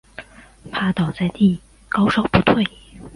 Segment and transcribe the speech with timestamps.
[0.71, 2.65] 趴倒在地高烧不退